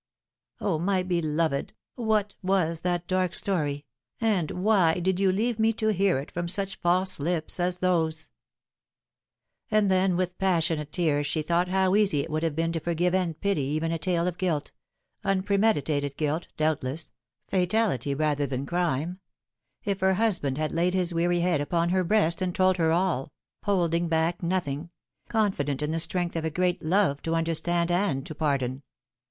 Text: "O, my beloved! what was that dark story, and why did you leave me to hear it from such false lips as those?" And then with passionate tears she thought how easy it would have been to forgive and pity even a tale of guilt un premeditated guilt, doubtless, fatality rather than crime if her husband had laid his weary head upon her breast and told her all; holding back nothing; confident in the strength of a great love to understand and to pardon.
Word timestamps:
"O, 0.69 0.79
my 0.79 1.03
beloved! 1.03 1.73
what 1.93 2.33
was 2.41 2.81
that 2.81 3.05
dark 3.05 3.35
story, 3.35 3.85
and 4.19 4.49
why 4.49 4.95
did 4.95 5.19
you 5.19 5.31
leave 5.31 5.59
me 5.59 5.71
to 5.73 5.89
hear 5.89 6.17
it 6.17 6.31
from 6.31 6.47
such 6.47 6.77
false 6.79 7.19
lips 7.19 7.59
as 7.59 7.77
those?" 7.77 8.29
And 9.69 9.91
then 9.91 10.17
with 10.17 10.39
passionate 10.39 10.91
tears 10.91 11.27
she 11.27 11.43
thought 11.43 11.67
how 11.67 11.95
easy 11.95 12.21
it 12.21 12.31
would 12.31 12.41
have 12.41 12.55
been 12.55 12.71
to 12.71 12.79
forgive 12.79 13.13
and 13.13 13.39
pity 13.39 13.61
even 13.61 13.91
a 13.91 13.99
tale 13.99 14.25
of 14.25 14.39
guilt 14.39 14.71
un 15.23 15.43
premeditated 15.43 16.17
guilt, 16.17 16.47
doubtless, 16.57 17.11
fatality 17.47 18.15
rather 18.15 18.47
than 18.47 18.65
crime 18.65 19.19
if 19.83 19.99
her 19.99 20.15
husband 20.15 20.57
had 20.57 20.71
laid 20.71 20.95
his 20.95 21.13
weary 21.13 21.41
head 21.41 21.61
upon 21.61 21.89
her 21.89 22.03
breast 22.03 22.41
and 22.41 22.55
told 22.55 22.77
her 22.77 22.91
all; 22.91 23.31
holding 23.65 24.07
back 24.07 24.41
nothing; 24.41 24.89
confident 25.29 25.79
in 25.83 25.91
the 25.91 25.99
strength 25.99 26.35
of 26.35 26.43
a 26.43 26.49
great 26.49 26.81
love 26.81 27.21
to 27.21 27.35
understand 27.35 27.91
and 27.91 28.25
to 28.25 28.33
pardon. 28.33 28.81